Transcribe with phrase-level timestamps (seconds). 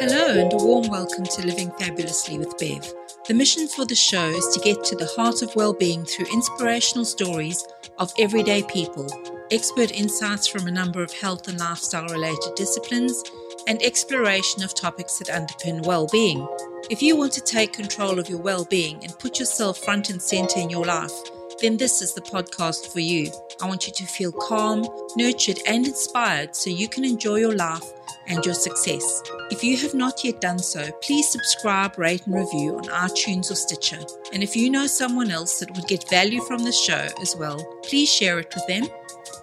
[0.00, 2.90] Hello, and a warm welcome to Living Fabulously with Bev.
[3.28, 7.04] The mission for the show is to get to the heart of well-being through inspirational
[7.04, 7.66] stories
[7.98, 9.06] of everyday people,
[9.50, 13.22] expert insights from a number of health and lifestyle related disciplines,
[13.66, 16.48] and exploration of topics that underpin well-being.
[16.88, 20.58] If you want to take control of your well-being and put yourself front and center
[20.58, 21.12] in your life,
[21.60, 23.30] then this is the podcast for you.
[23.60, 24.86] I want you to feel calm,
[25.16, 27.84] nurtured, and inspired so you can enjoy your life
[28.28, 29.22] and your success.
[29.50, 33.56] If you have not yet done so, please subscribe, rate, and review on iTunes or
[33.56, 33.98] Stitcher.
[34.32, 37.62] And if you know someone else that would get value from the show as well,
[37.82, 38.88] please share it with them.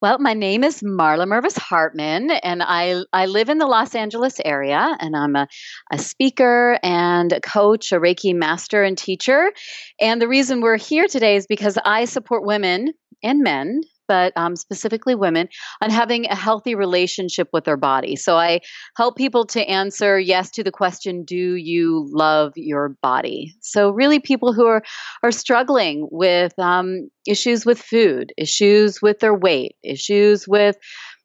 [0.00, 4.40] Well, my name is Marla Mervis Hartman, and I, I live in the Los Angeles
[4.42, 5.46] area, and I'm a,
[5.92, 9.52] a speaker and a coach, a Reiki master and teacher.
[10.00, 14.56] And the reason we're here today is because I support women and men but um,
[14.56, 15.48] specifically women,
[15.80, 18.16] on having a healthy relationship with their body.
[18.16, 18.58] So I
[18.96, 23.54] help people to answer yes to the question, do you love your body?
[23.60, 24.82] So really people who are,
[25.22, 30.76] are struggling with um, issues with food, issues with their weight, issues with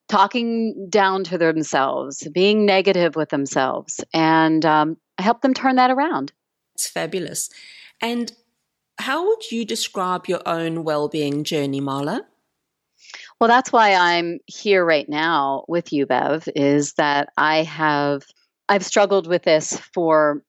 [0.07, 3.99] talking down to themselves, being negative with themselves.
[4.13, 6.31] And um, I help them turn that around.
[6.75, 7.49] It's fabulous.
[7.99, 8.31] And
[8.99, 12.21] how would you describe your own well-being journey, Marla?
[13.39, 18.23] Well, that's why I'm here right now with you, Bev, is that I have
[18.69, 20.41] I've struggled with this for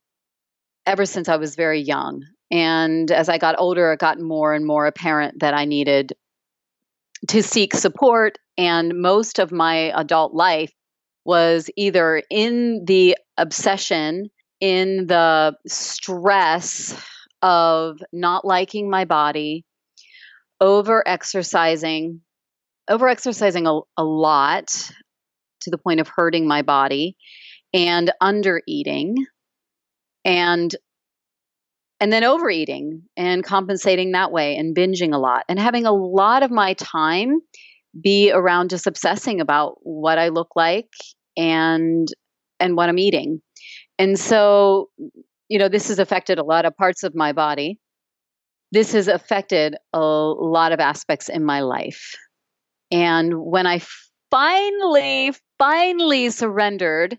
[0.87, 2.25] ever since I was very young.
[2.51, 6.13] And as I got older, it got more and more apparent that I needed
[7.29, 8.39] to seek support.
[8.57, 10.73] And most of my adult life
[11.25, 14.31] was either in the obsession,
[14.61, 16.97] in the stress
[17.43, 19.65] of not liking my body,
[20.61, 22.23] over exercising,
[22.89, 24.67] over exercising a, a lot
[25.63, 27.17] to the point of hurting my body
[27.75, 29.17] and under eating
[30.25, 30.75] and
[31.99, 36.43] and then overeating and compensating that way and binging a lot and having a lot
[36.43, 37.41] of my time
[38.01, 40.91] be around just obsessing about what I look like
[41.37, 42.07] and
[42.61, 43.41] and what I'm eating.
[43.99, 44.91] And so,
[45.49, 47.79] you know, this has affected a lot of parts of my body.
[48.73, 52.15] This has affected a lot of aspects in my life.
[52.91, 53.81] And when I
[54.31, 57.19] finally, finally surrendered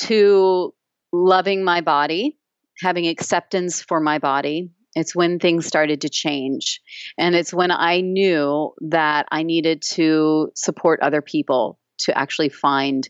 [0.00, 0.74] to
[1.12, 2.38] loving my body,
[2.80, 6.80] having acceptance for my body, it's when things started to change.
[7.16, 13.08] And it's when I knew that I needed to support other people to actually find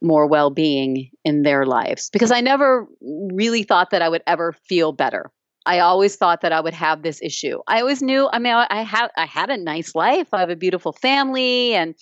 [0.00, 2.10] more well being in their lives.
[2.12, 5.30] Because I never really thought that I would ever feel better.
[5.66, 7.58] I always thought that I would have this issue.
[7.68, 8.28] I always knew.
[8.32, 10.28] I mean, I had I had a nice life.
[10.32, 11.94] I have a beautiful family and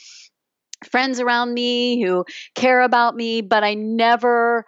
[0.84, 4.64] friends around me who care about me, but I never.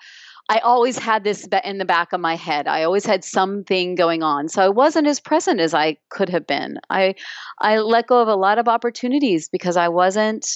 [0.48, 2.66] I always had this in the back of my head.
[2.68, 6.46] I always had something going on, so I wasn't as present as I could have
[6.46, 6.78] been.
[6.90, 7.14] I
[7.60, 10.46] I let go of a lot of opportunities because I wasn't.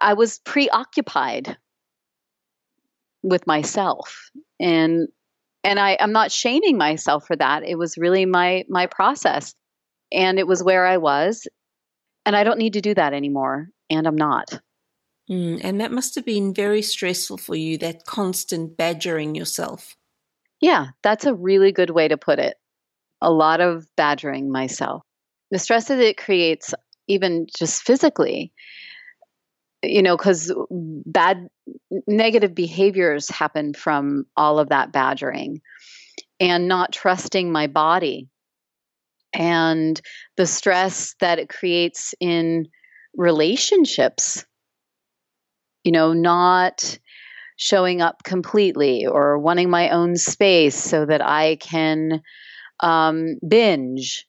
[0.00, 1.56] I was preoccupied
[3.24, 4.30] with myself
[4.60, 5.08] and
[5.64, 7.64] and I, I'm not shaming myself for that.
[7.64, 9.54] It was really my my process,
[10.10, 11.46] and it was where I was,
[12.26, 14.60] and I don't need to do that anymore, and I'm not.
[15.30, 17.78] Mm, and that must have been very stressful for you.
[17.78, 19.96] That constant badgering yourself.
[20.60, 22.56] Yeah, that's a really good way to put it.
[23.20, 25.02] A lot of badgering myself.
[25.50, 26.74] The stress that it creates,
[27.08, 28.52] even just physically,
[29.82, 31.48] you know, because bad,
[32.06, 35.60] negative behaviors happen from all of that badgering
[36.40, 38.28] and not trusting my body
[39.32, 40.00] and
[40.36, 42.68] the stress that it creates in
[43.16, 44.44] relationships,
[45.84, 46.98] you know, not
[47.56, 52.22] showing up completely or wanting my own space so that I can
[52.80, 54.26] um, binge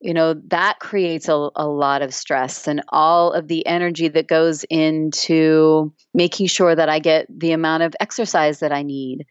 [0.00, 4.28] you know that creates a, a lot of stress and all of the energy that
[4.28, 9.26] goes into making sure that i get the amount of exercise that i need.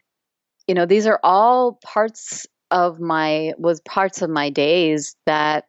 [0.66, 5.64] You know these are all parts of my was parts of my days that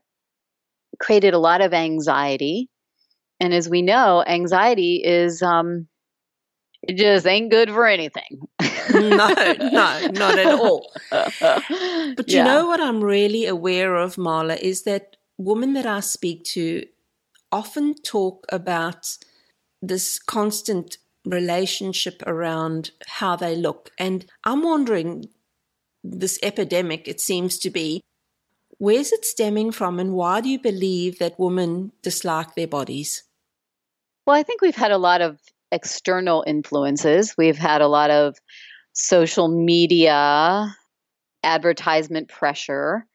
[1.00, 2.70] created a lot of anxiety.
[3.40, 5.88] And as we know anxiety is um
[6.84, 8.42] it just ain't good for anything
[8.94, 9.28] no
[9.72, 15.18] no not at all but you know what i'm really aware of marla is that
[15.38, 16.86] women that i speak to
[17.52, 19.18] often talk about
[19.82, 25.26] this constant relationship around how they look and i'm wondering
[26.04, 28.02] this epidemic, it seems to be.
[28.78, 33.24] Where's it stemming from, and why do you believe that women dislike their bodies?
[34.26, 35.40] Well, I think we've had a lot of
[35.72, 37.36] external influences.
[37.38, 38.38] We've had a lot of
[38.94, 40.76] social media,
[41.44, 43.06] advertisement pressure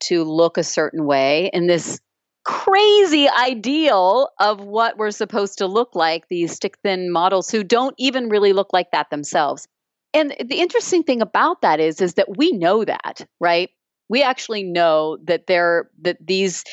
[0.00, 2.00] to look a certain way, and this
[2.44, 7.94] crazy ideal of what we're supposed to look like these stick thin models who don't
[7.98, 9.68] even really look like that themselves.
[10.12, 13.70] And the interesting thing about that is is that we know that right
[14.08, 16.64] we actually know that they're that these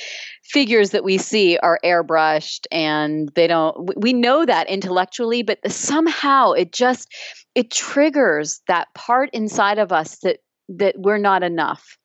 [0.44, 6.52] figures that we see are airbrushed and they don't we know that intellectually but somehow
[6.52, 7.14] it just
[7.56, 11.98] it triggers that part inside of us that that we're not enough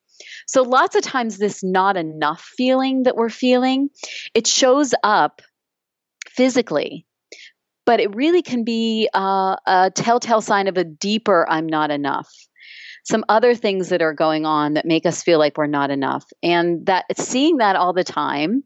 [0.47, 3.89] so lots of times this not enough feeling that we're feeling
[4.33, 5.41] it shows up
[6.27, 7.05] physically
[7.85, 12.27] but it really can be uh, a telltale sign of a deeper I'm not enough.
[13.05, 16.25] Some other things that are going on that make us feel like we're not enough.
[16.41, 18.63] And that seeing that all the time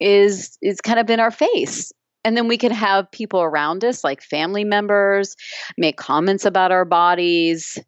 [0.00, 1.92] is is kind of in our face.
[2.24, 5.36] And then we can have people around us, like family members,
[5.78, 7.78] make comments about our bodies,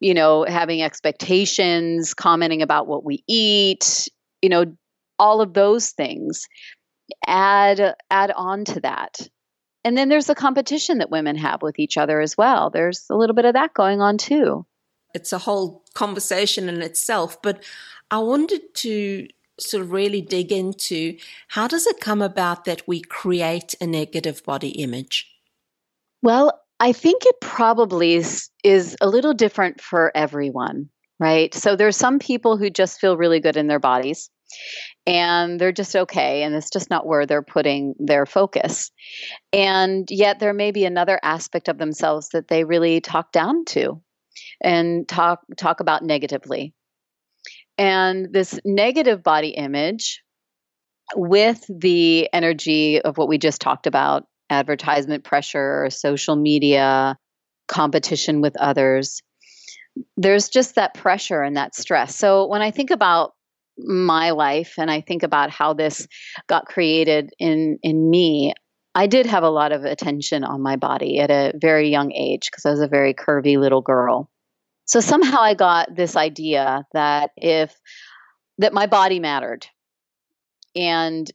[0.00, 4.08] you know, having expectations, commenting about what we eat,
[4.40, 4.76] you know,
[5.18, 6.48] all of those things
[7.26, 9.28] add add on to that
[9.84, 12.70] and then there's the competition that women have with each other as well.
[12.70, 14.64] There's a little bit of that going on too.
[15.14, 17.62] It's a whole conversation in itself, but
[18.10, 19.28] I wanted to
[19.60, 21.16] sort of really dig into
[21.48, 25.30] how does it come about that we create a negative body image?
[26.22, 30.88] Well, I think it probably is, is a little different for everyone,
[31.20, 31.54] right?
[31.54, 34.30] So there's some people who just feel really good in their bodies
[35.06, 38.90] and they're just okay and it's just not where they're putting their focus.
[39.52, 44.00] And yet there may be another aspect of themselves that they really talk down to
[44.62, 46.74] and talk talk about negatively.
[47.76, 50.22] And this negative body image
[51.16, 57.16] with the energy of what we just talked about advertisement pressure social media
[57.66, 59.22] competition with others
[60.16, 62.16] there's just that pressure and that stress.
[62.16, 63.33] So when i think about
[63.78, 66.06] my life and I think about how this
[66.46, 68.54] got created in in me,
[68.94, 72.48] I did have a lot of attention on my body at a very young age
[72.50, 74.30] because I was a very curvy little girl.
[74.86, 77.74] So somehow I got this idea that if
[78.58, 79.66] that my body mattered
[80.76, 81.28] and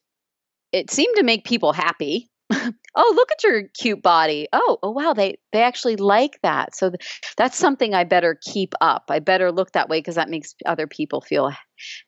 [0.71, 2.29] it seemed to make people happy
[2.95, 4.47] oh look at your cute body.
[4.53, 6.75] Oh oh wow they they actually like that.
[6.75, 9.05] So th- that's something i better keep up.
[9.09, 11.51] I better look that way because that makes other people feel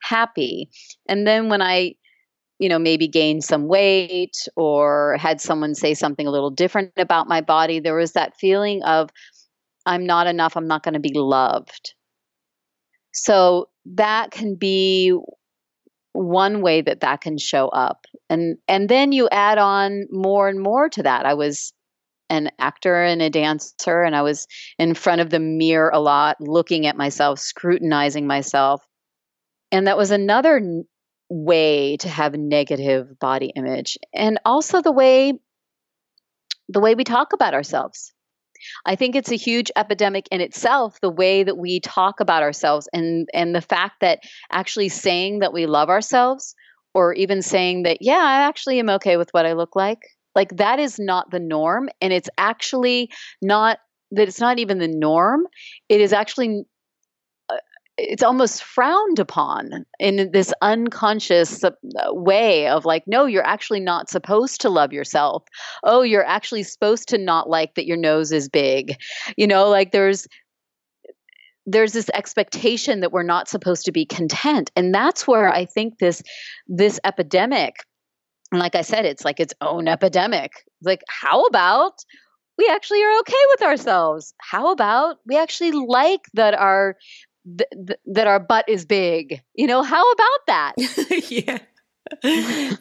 [0.01, 0.69] happy.
[1.07, 1.93] And then when i
[2.59, 7.27] you know maybe gained some weight or had someone say something a little different about
[7.27, 9.09] my body there was that feeling of
[9.87, 11.93] i'm not enough i'm not going to be loved.
[13.13, 15.17] So that can be
[16.13, 18.05] one way that that can show up.
[18.29, 21.25] And and then you add on more and more to that.
[21.25, 21.73] I was
[22.29, 24.47] an actor and a dancer and i was
[24.79, 28.85] in front of the mirror a lot looking at myself scrutinizing myself.
[29.71, 30.61] And that was another
[31.29, 33.97] way to have negative body image.
[34.13, 35.39] And also the way
[36.69, 38.13] the way we talk about ourselves
[38.85, 42.87] I think it's a huge epidemic in itself, the way that we talk about ourselves
[42.93, 44.19] and, and the fact that
[44.51, 46.55] actually saying that we love ourselves
[46.93, 49.99] or even saying that, yeah, I actually am okay with what I look like,
[50.35, 51.89] like that is not the norm.
[52.01, 53.09] And it's actually
[53.41, 53.79] not
[54.11, 55.47] that it's not even the norm.
[55.87, 56.63] It is actually
[57.97, 61.71] it's almost frowned upon in this unconscious uh,
[62.09, 65.43] way of like no you're actually not supposed to love yourself.
[65.83, 68.95] Oh you're actually supposed to not like that your nose is big.
[69.37, 70.27] You know like there's
[71.65, 74.71] there's this expectation that we're not supposed to be content.
[74.75, 76.21] And that's where i think this
[76.67, 77.75] this epidemic
[78.53, 80.51] like i said it's like its own epidemic.
[80.81, 82.03] Like how about
[82.57, 84.33] we actually are okay with ourselves?
[84.39, 86.95] How about we actually like that our
[87.45, 89.41] th- th- that our butt is big.
[89.53, 90.73] You know, how about that?
[91.29, 91.59] yeah.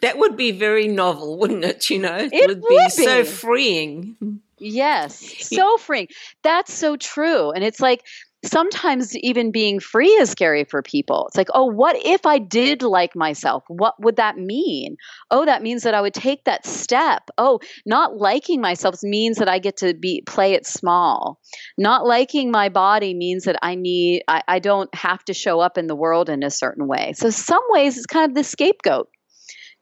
[0.01, 1.89] that would be very novel, wouldn't it?
[1.89, 4.41] You know, it, it would, be, be so freeing.
[4.57, 6.07] Yes, so freeing.
[6.43, 7.51] That's so true.
[7.51, 8.05] And it's like
[8.43, 11.25] sometimes even being free is scary for people.
[11.27, 13.63] It's like, oh, what if I did like myself?
[13.67, 14.97] What would that mean?
[15.29, 17.29] Oh, that means that I would take that step.
[17.37, 21.39] Oh, not liking myself means that I get to be play it small.
[21.77, 25.77] Not liking my body means that I need I, I don't have to show up
[25.77, 27.13] in the world in a certain way.
[27.15, 29.09] So some ways it's kind of the scapegoat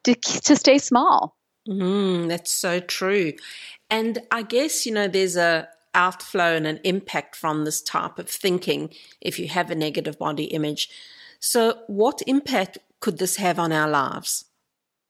[0.04, 1.36] to to stay small.
[1.68, 3.34] Mm, that's so true.
[3.90, 8.30] And I guess, you know, there's a outflow and an impact from this type of
[8.30, 10.90] thinking if you have a negative body image.
[11.40, 14.46] So, what impact could this have on our lives?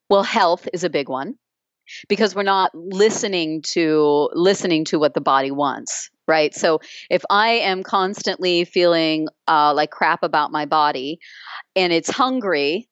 [0.09, 1.35] Well, health is a big one
[2.07, 7.49] because we're not listening to listening to what the body wants right so if i
[7.49, 11.19] am constantly feeling uh, like crap about my body
[11.75, 12.88] and it's hungry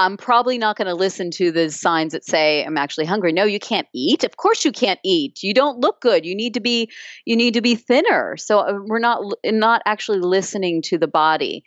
[0.00, 3.34] I'm probably not going to listen to the signs that say I'm actually hungry.
[3.34, 4.24] No, you can't eat.
[4.24, 5.42] Of course you can't eat.
[5.42, 6.24] You don't look good.
[6.24, 6.90] You need to be
[7.26, 8.38] you need to be thinner.
[8.38, 11.64] So uh, we're not not actually listening to the body.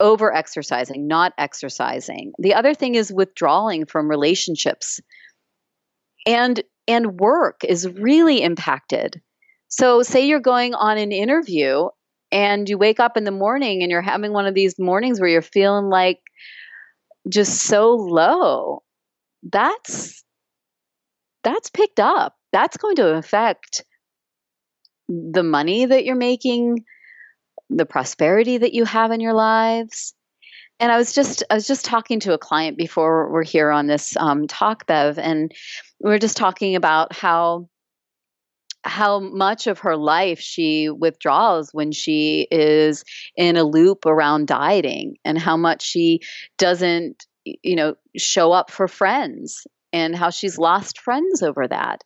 [0.00, 2.30] Over exercising, not exercising.
[2.38, 5.00] The other thing is withdrawing from relationships.
[6.24, 9.20] And and work is really impacted.
[9.66, 11.88] So say you're going on an interview
[12.30, 15.28] and you wake up in the morning and you're having one of these mornings where
[15.28, 16.20] you're feeling like
[17.28, 18.82] just so low.
[19.42, 20.24] That's
[21.44, 22.34] that's picked up.
[22.52, 23.84] That's going to affect
[25.08, 26.84] the money that you're making
[27.70, 30.14] the prosperity that you have in your lives.
[30.80, 33.88] And i was just i was just talking to a client before we're here on
[33.88, 35.52] this um, talk bev and
[35.98, 37.68] we are just talking about how
[38.84, 43.04] how much of her life she withdraws when she is
[43.36, 46.20] in a loop around dieting and how much she
[46.58, 52.04] doesn't you know show up for friends and how she's lost friends over that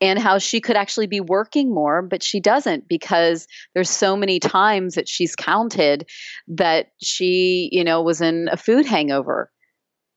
[0.00, 4.38] and how she could actually be working more but she doesn't because there's so many
[4.38, 6.08] times that she's counted
[6.46, 9.50] that she you know was in a food hangover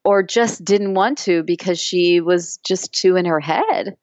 [0.08, 3.98] or just didn't want to because she was just too in her head.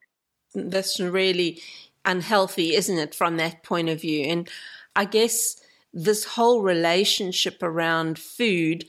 [0.55, 1.63] That's really
[2.05, 4.25] unhealthy, isn't it, from that point of view?
[4.25, 4.49] And
[4.97, 5.57] I guess
[5.93, 8.85] this whole relationship around food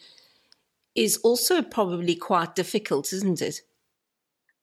[0.95, 3.61] is also probably quite difficult, isn't it?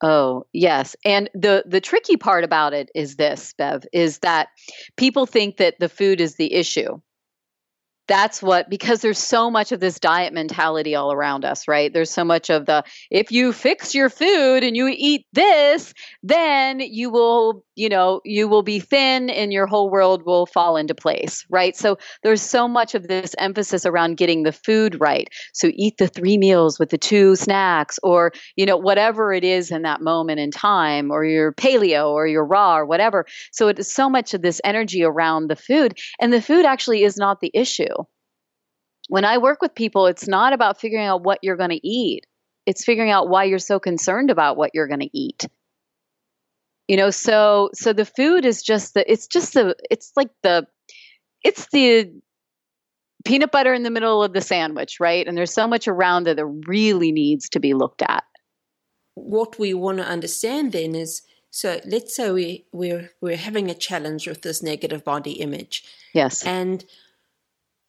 [0.01, 0.97] Oh, yes.
[1.05, 4.49] And the the tricky part about it is this, Bev, is that
[4.97, 7.01] people think that the food is the issue
[8.09, 12.11] that's what because there's so much of this diet mentality all around us right there's
[12.11, 17.11] so much of the if you fix your food and you eat this then you
[17.11, 21.45] will you know you will be thin and your whole world will fall into place
[21.49, 25.97] right so there's so much of this emphasis around getting the food right so eat
[25.99, 30.01] the three meals with the two snacks or you know whatever it is in that
[30.01, 34.09] moment in time or your paleo or your raw or whatever so it is so
[34.09, 37.95] much of this energy around the food and the food actually is not the issue
[39.09, 42.27] when I work with people, it's not about figuring out what you're going to eat.
[42.65, 45.47] It's figuring out why you're so concerned about what you're going to eat.
[46.89, 50.67] You know, so so the food is just the it's just the it's like the
[51.43, 52.13] it's the
[53.25, 55.27] peanut butter in the middle of the sandwich, right?
[55.27, 58.25] And there's so much around it that really needs to be looked at.
[59.15, 63.75] What we want to understand then is so let's say we we're we're having a
[63.75, 65.85] challenge with this negative body image.
[66.15, 66.45] Yes.
[66.45, 66.85] And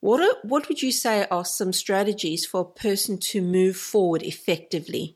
[0.04, 4.22] what, are, what would you say are some strategies for a person to move forward
[4.22, 5.16] effectively?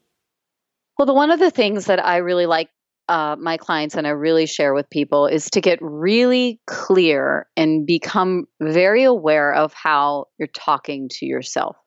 [0.98, 2.70] Well, the one of the things that I really like
[3.10, 7.86] uh, my clients and I really share with people is to get really clear and
[7.86, 11.78] become very aware of how you're talking to yourself.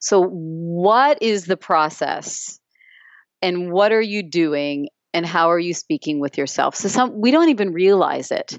[0.00, 2.58] So, what is the process
[3.40, 6.74] and what are you doing and how are you speaking with yourself?
[6.74, 8.58] So, some we don't even realize it.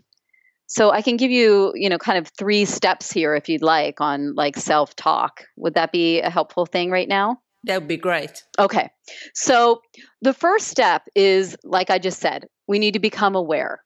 [0.70, 4.02] So I can give you, you know, kind of three steps here if you'd like
[4.02, 5.46] on like self-talk.
[5.56, 7.40] Would that be a helpful thing right now?
[7.68, 8.44] That would be great.
[8.58, 8.90] Okay.
[9.34, 9.82] So
[10.22, 13.80] the first step is like I just said, we need to become aware.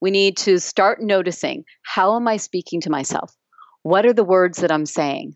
[0.00, 3.34] We need to start noticing how am I speaking to myself?
[3.82, 5.34] What are the words that I'm saying?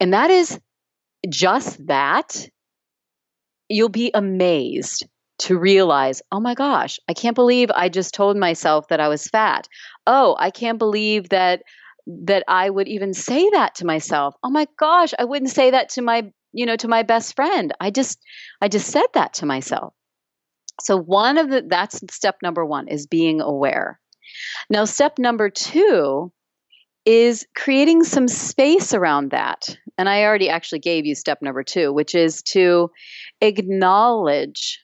[0.00, 0.58] And that is
[1.28, 2.48] just that.
[3.68, 5.06] You'll be amazed
[5.38, 9.26] to realize, oh my gosh, I can't believe I just told myself that I was
[9.26, 9.66] fat.
[10.06, 11.62] Oh, I can't believe that
[12.06, 14.34] that I would even say that to myself.
[14.42, 17.72] Oh my gosh, I wouldn't say that to my, you know, to my best friend.
[17.80, 18.18] I just
[18.60, 19.94] I just said that to myself.
[20.80, 24.00] So one of the that's step number 1 is being aware.
[24.70, 26.32] Now step number 2
[27.04, 29.76] is creating some space around that.
[29.98, 32.90] And I already actually gave you step number 2, which is to
[33.40, 34.80] acknowledge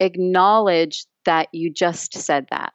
[0.00, 2.72] acknowledge that you just said that.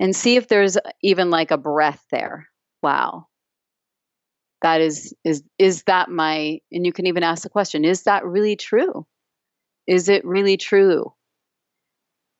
[0.00, 2.48] And see if there's even like a breath there.
[2.82, 3.26] Wow.
[4.62, 8.24] That is is is that my and you can even ask the question, is that
[8.24, 9.06] really true?
[9.86, 11.12] Is it really true?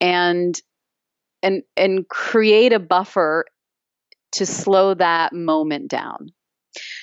[0.01, 0.61] And
[1.43, 3.45] and and create a buffer
[4.33, 6.33] to slow that moment down.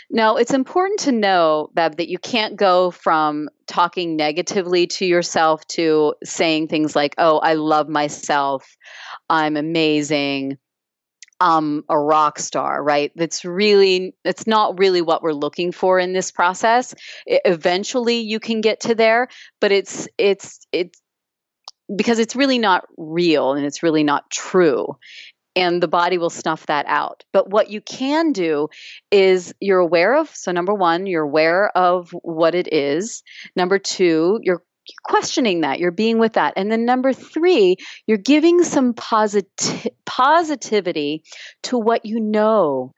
[0.09, 5.65] Now, it's important to know that that you can't go from talking negatively to yourself
[5.67, 8.65] to saying things like, "Oh, I love myself.
[9.29, 10.57] I'm amazing.
[11.39, 13.11] I'm a rock star," right?
[13.15, 16.93] That's really it's not really what we're looking for in this process.
[17.25, 19.27] It, eventually you can get to there,
[19.59, 21.01] but it's it's it's
[21.95, 24.97] because it's really not real and it's really not true
[25.55, 27.23] and the body will snuff that out.
[27.31, 28.67] But what you can do
[29.11, 33.23] is you're aware of, so number one, you're aware of what it is.
[33.55, 34.63] Number two, you're
[35.03, 36.53] questioning that, you're being with that.
[36.55, 37.77] And then number three,
[38.07, 41.23] you're giving some posit- positivity
[41.63, 42.93] to what you know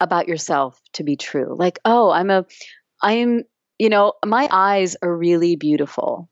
[0.00, 1.54] about yourself to be true.
[1.56, 2.44] Like, oh, I'm a,
[3.02, 3.42] I'm,
[3.78, 6.28] you know, my eyes are really beautiful.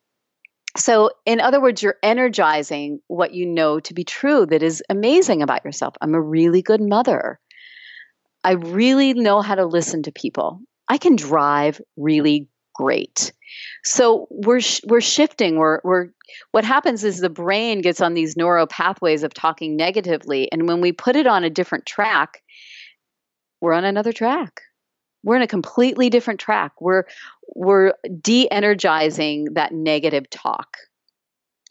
[0.76, 5.40] So, in other words, you're energizing what you know to be true that is amazing
[5.40, 5.94] about yourself.
[6.00, 7.38] I'm a really good mother.
[8.42, 10.61] I really know how to listen to people.
[10.88, 13.32] I can drive really great.
[13.84, 15.56] So we're sh- we're shifting.
[15.56, 16.08] We're we're
[16.52, 20.80] what happens is the brain gets on these neural pathways of talking negatively, and when
[20.80, 22.42] we put it on a different track,
[23.61, 24.61] we're on another track
[25.25, 26.73] we're in a completely different track.
[26.80, 27.04] We're
[27.56, 30.76] we're de-energizing that negative talk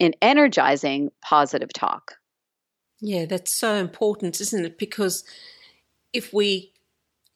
[0.00, 2.16] and energizing positive talk.
[3.00, 4.78] Yeah, that's so important, isn't it?
[4.78, 5.24] Because
[6.12, 6.72] if we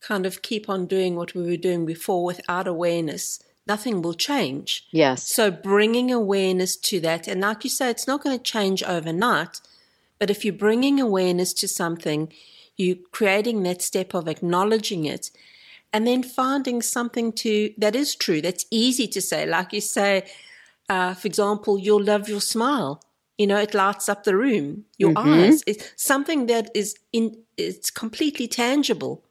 [0.00, 4.86] kind of keep on doing what we were doing before without awareness, nothing will change.
[4.90, 5.30] Yes.
[5.30, 9.60] So bringing awareness to that, and like you say, it's not going to change overnight,
[10.18, 12.32] but if you're bringing awareness to something,
[12.76, 15.30] you're creating that step of acknowledging it
[15.92, 20.24] and then finding something to that is true that's easy to say like you say
[20.88, 23.02] uh, for example you'll love your smile
[23.36, 25.28] you know it lights up the room your mm-hmm.
[25.28, 29.24] eyes it's something that is in it's completely tangible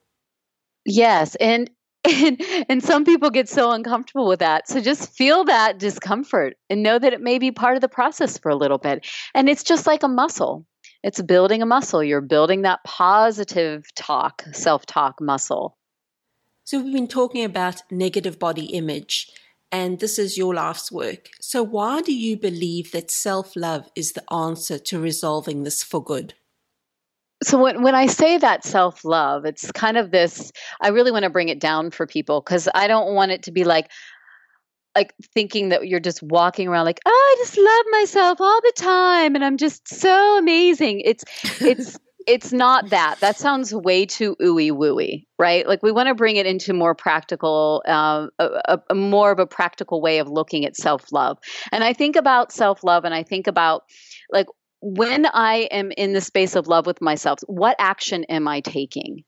[0.86, 1.70] yes and
[2.08, 4.68] and, and some people get so uncomfortable with that.
[4.68, 8.38] So just feel that discomfort and know that it may be part of the process
[8.38, 9.06] for a little bit.
[9.34, 10.66] And it's just like a muscle.
[11.04, 12.04] It's building a muscle.
[12.04, 15.78] You're building that positive talk, self talk muscle.
[16.64, 19.30] So, we've been talking about negative body image,
[19.72, 21.30] and this is your life's work.
[21.40, 26.04] So, why do you believe that self love is the answer to resolving this for
[26.04, 26.34] good?
[27.44, 30.52] So when when I say that self love, it's kind of this.
[30.82, 33.52] I really want to bring it down for people because I don't want it to
[33.52, 33.92] be like
[34.96, 38.74] like thinking that you're just walking around like oh, I just love myself all the
[38.76, 41.02] time and I'm just so amazing.
[41.02, 41.24] It's
[41.62, 41.98] it's
[42.28, 43.20] it's not that.
[43.22, 45.66] That sounds way too ooey wooey, right?
[45.66, 49.48] Like we want to bring it into more practical, um, a, a, more of a
[49.48, 51.38] practical way of looking at self love.
[51.72, 53.84] And I think about self love, and I think about
[54.32, 54.48] like
[54.82, 59.24] when I am in the space of love with myself, what action am I taking?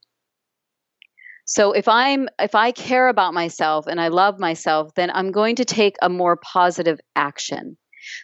[1.46, 5.56] So if I'm if I care about myself and I love myself, then I'm going
[5.56, 7.76] to take a more positive action.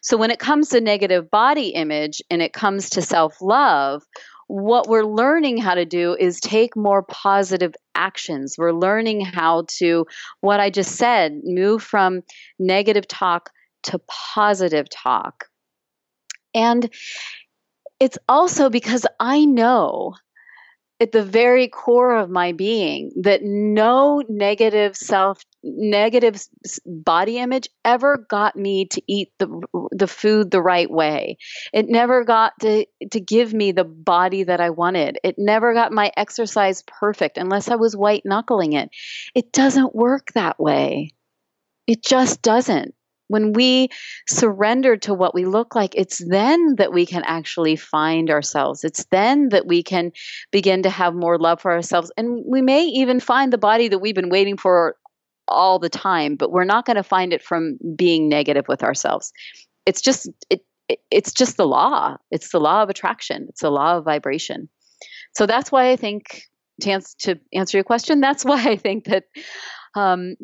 [0.04, 4.04] So when it comes to negative body image and it comes to self-love,
[4.48, 8.56] what we're learning how to do is take more positive actions.
[8.58, 10.06] We're learning how to,
[10.42, 12.22] what I just said, move from
[12.60, 13.50] negative talk
[13.84, 15.46] to positive talk.
[16.56, 16.90] And
[18.00, 20.16] it's also because I know
[21.02, 26.42] at the very core of my being that no negative self negative
[26.86, 31.38] body image ever got me to eat the the food the right way.
[31.74, 35.20] It never got to to give me the body that i wanted.
[35.24, 38.90] It never got my exercise perfect unless i was white knuckling it.
[39.34, 41.12] It doesn't work that way.
[41.88, 42.96] It just doesn't
[43.28, 43.90] when we
[44.28, 48.84] surrender to what we look like, it's then that we can actually find ourselves.
[48.84, 50.12] It's then that we can
[50.52, 52.12] begin to have more love for ourselves.
[52.18, 54.96] And we may even find the body that we've been waiting for
[55.48, 59.32] all the time, but we're not going to find it from being negative with ourselves.
[59.86, 62.18] It's just it, it it's just the law.
[62.32, 63.46] It's the law of attraction.
[63.50, 64.70] It's the law of vibration.
[65.36, 66.44] So that's why I think
[66.82, 69.26] to answer, to answer your question, that's why I think that
[69.96, 70.36] um,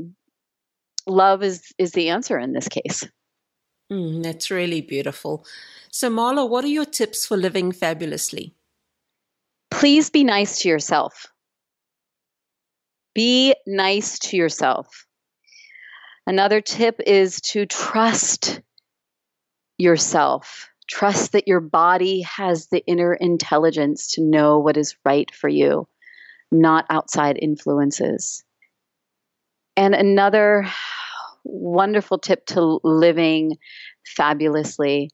[1.07, 3.07] love is is the answer in this case.
[3.91, 5.45] Mm, that's really beautiful.
[5.91, 8.55] So, Marla, what are your tips for living fabulously?
[9.69, 11.27] Please be nice to yourself.
[13.13, 15.05] Be nice to yourself.
[16.25, 18.61] Another tip is to trust
[19.77, 20.69] yourself.
[20.87, 25.87] Trust that your body has the inner intelligence to know what is right for you,
[26.51, 28.43] not outside influences.
[29.81, 30.67] And another
[31.43, 33.57] wonderful tip to living
[34.05, 35.09] fabulously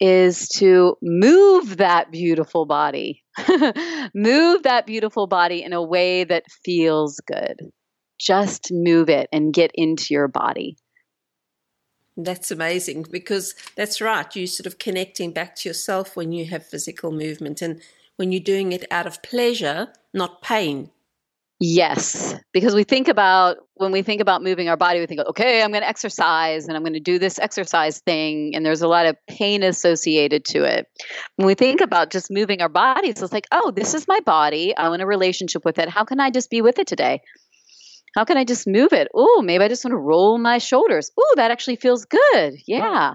[0.00, 3.22] is to move that beautiful body.
[4.12, 7.70] move that beautiful body in a way that feels good.
[8.18, 10.76] Just move it and get into your body.
[12.16, 14.26] That's amazing because that's right.
[14.34, 17.80] You're sort of connecting back to yourself when you have physical movement and
[18.16, 20.90] when you're doing it out of pleasure, not pain.
[21.66, 25.62] Yes, because we think about when we think about moving our body, we think, okay,
[25.62, 28.86] I'm going to exercise and I'm going to do this exercise thing, and there's a
[28.86, 30.86] lot of pain associated to it.
[31.36, 34.76] When we think about just moving our bodies, it's like, oh, this is my body.
[34.76, 35.88] I want a relationship with it.
[35.88, 37.22] How can I just be with it today?
[38.14, 39.08] How can I just move it?
[39.14, 41.12] Oh, maybe I just want to roll my shoulders.
[41.18, 42.56] Oh, that actually feels good.
[42.66, 43.14] Yeah.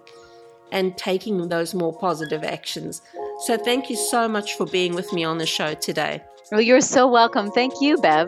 [0.70, 3.02] and taking those more positive actions.
[3.46, 6.22] So, thank you so much for being with me on the show today.
[6.52, 7.52] Well, you're so welcome.
[7.52, 8.28] Thank you, Bev.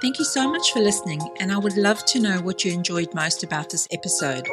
[0.00, 3.14] Thank you so much for listening, and I would love to know what you enjoyed
[3.14, 4.48] most about this episode.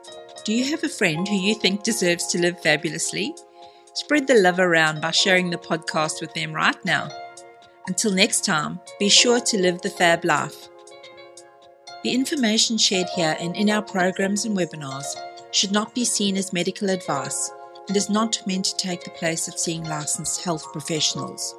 [0.44, 3.36] Do you have a friend who you think deserves to live fabulously?
[3.94, 7.10] Spread the love around by sharing the podcast with them right now.
[7.88, 10.68] Until next time, be sure to live the fab life.
[12.04, 15.06] The information shared here and in our programs and webinars
[15.58, 17.50] should not be seen as medical advice
[17.88, 21.56] and is not meant to take the place of seeing licensed health professionals.